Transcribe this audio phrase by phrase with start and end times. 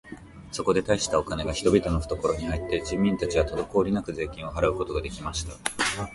[0.51, 5.53] そこで大したお金が人々のふところに入って、人民たちはとどこおりなく税金を払うことが出来ました。